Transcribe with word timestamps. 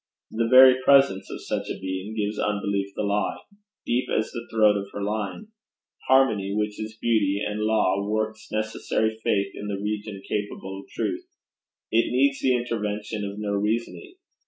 The 0.31 0.47
very 0.49 0.81
presence 0.81 1.29
of 1.29 1.43
such 1.45 1.69
a 1.69 1.77
being 1.79 2.15
gives 2.15 2.39
Unbelief 2.39 2.87
the 2.95 3.03
lie, 3.03 3.37
deep 3.85 4.09
as 4.09 4.31
the 4.31 4.47
throat 4.51 4.75
of 4.75 4.87
her 4.93 5.03
lying. 5.03 5.49
Harmony, 6.07 6.55
which 6.55 6.81
is 6.81 6.97
beauty 6.99 7.39
and 7.47 7.59
law, 7.59 8.03
works 8.09 8.47
necessary 8.51 9.19
faith 9.23 9.51
in 9.53 9.67
the 9.67 9.77
region 9.77 10.19
capable 10.27 10.79
of 10.79 10.89
truth. 10.89 11.27
It 11.91 12.11
needs 12.11 12.39
the 12.39 12.55
intervention 12.55 13.23
of 13.23 13.37
no 13.37 13.51
reasoning. 13.53 14.15